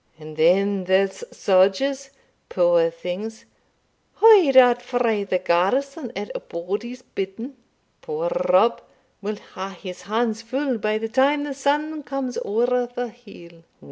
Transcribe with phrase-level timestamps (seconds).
[0.17, 2.09] And then there's sodgers,
[2.49, 3.45] puir things,
[4.15, 7.55] hoyed out frae the garrison at a' body's bidding
[8.01, 8.81] Puir Rob
[9.21, 13.61] will hae his hands fu' by the time the sun comes ower the hill.